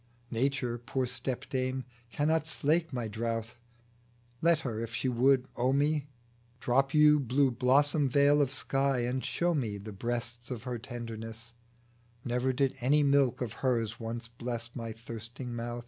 Nature, 0.31 0.79
poor 0.79 1.05
stepdame, 1.05 1.83
cannot 2.09 2.47
slake 2.47 2.91
my 2.91 3.07
drouth; 3.07 3.59
Let 4.41 4.61
her, 4.61 4.79
if 4.81 4.95
she 4.95 5.07
would 5.07 5.47
owe 5.55 5.73
me, 5.73 6.07
Drop 6.59 6.91
yon 6.95 7.19
blue 7.25 7.51
bosom 7.51 8.09
veil 8.09 8.41
of 8.41 8.51
sky, 8.51 9.01
and 9.01 9.23
show 9.23 9.53
me 9.53 9.77
The 9.77 9.91
breasts 9.93 10.49
o' 10.51 10.57
her 10.57 10.79
tenderness: 10.79 11.53
Never 12.25 12.51
did 12.51 12.73
any 12.81 13.03
milk 13.03 13.41
of 13.41 13.53
hers 13.61 13.99
once 13.99 14.27
bless 14.27 14.75
My 14.75 14.91
thirsting 14.91 15.55
mouth. 15.55 15.79